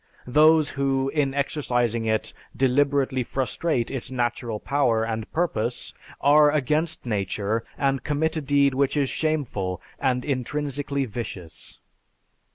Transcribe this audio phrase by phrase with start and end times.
[0.25, 7.63] Those who, in exercising it, deliberately frustrate its natural power, and purpose, are against nature
[7.77, 11.79] and commit a deed which is shameful and intrinsically vicious."